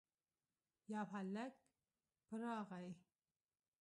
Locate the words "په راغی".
2.27-2.89